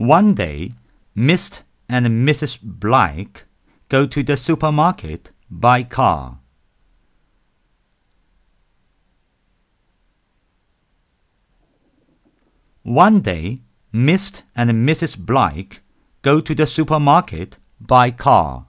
[0.00, 0.72] One day,
[1.14, 1.60] Mr.
[1.86, 2.58] and Mrs.
[2.62, 3.44] Blake
[3.90, 6.38] go to the supermarket by car.
[12.82, 13.58] One day,
[13.92, 14.40] Mr.
[14.56, 15.18] and Mrs.
[15.18, 15.82] Blake
[16.22, 18.68] go to the supermarket by car.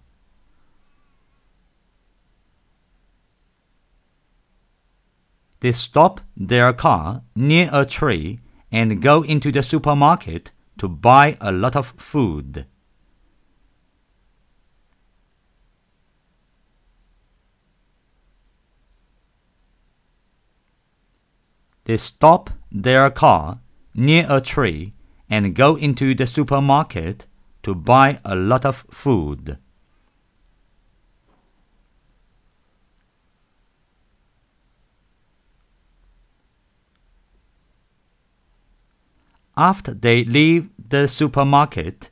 [5.61, 8.39] They stop their car near a tree
[8.69, 10.51] and go into the supermarket
[10.81, 12.65] to buy a lot of food.
[21.85, 23.59] They stop their car
[23.93, 24.93] near a tree
[25.29, 27.27] and go into the supermarket
[27.61, 29.59] to buy a lot of food.
[39.55, 42.09] After they leave the supermarket,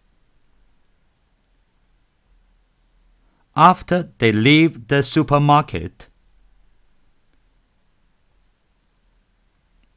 [3.56, 6.08] after they leave the supermarket,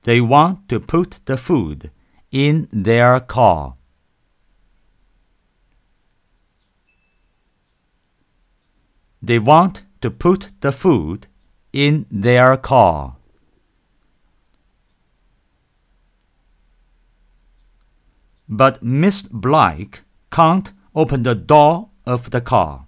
[0.02, 1.90] they want to put the food
[2.32, 3.76] in their car.
[9.22, 11.28] They want to put the food
[11.72, 13.16] in their car.
[18.54, 22.84] But Miss Blake can't open the door of the car.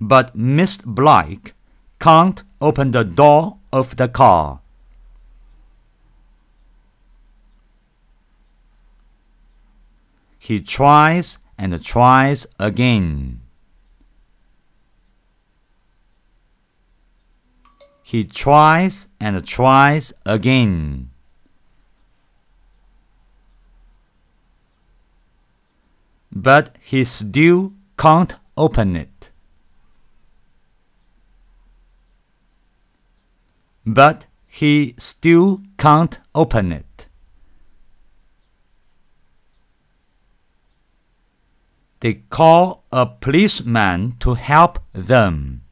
[0.00, 1.52] But Miss Blake
[2.00, 4.60] can't open the door of the car.
[10.38, 13.43] He tries and tries again.
[18.14, 21.10] He tries and tries again.
[26.30, 29.30] But he still can't open it.
[33.84, 37.06] But he still can't open it.
[41.98, 45.63] They call a policeman to help them.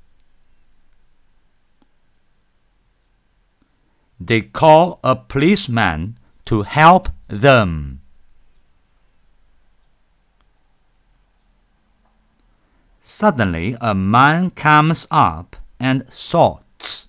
[4.33, 6.17] They call a policeman
[6.47, 8.01] to help them.
[13.05, 17.09] Suddenly, a man comes up and shouts.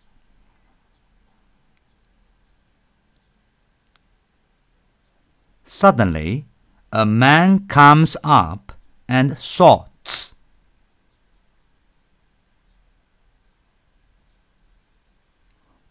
[5.64, 6.44] Suddenly,
[6.92, 8.74] a man comes up
[9.08, 9.93] and shouts.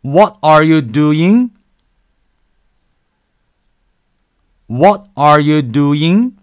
[0.02, 1.52] What are you doing?
[4.66, 6.38] What are you doing?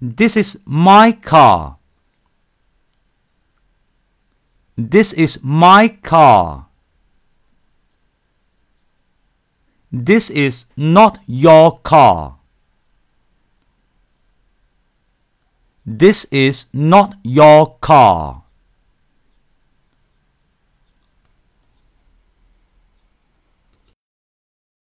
[0.00, 1.76] This is my car.
[4.76, 6.66] This is my car.
[9.92, 12.38] This is not your car.
[15.84, 18.44] This is not your car.